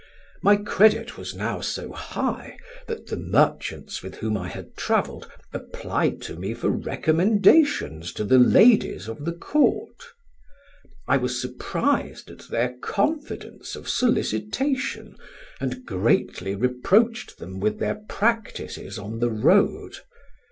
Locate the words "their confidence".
12.49-13.75